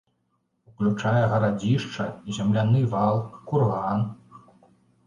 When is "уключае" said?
0.71-1.19